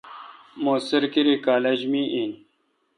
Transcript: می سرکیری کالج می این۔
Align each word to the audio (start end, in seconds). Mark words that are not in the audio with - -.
می 0.63 0.73
سرکیری 0.87 1.35
کالج 1.47 1.79
می 1.91 2.03
این۔ 2.15 2.31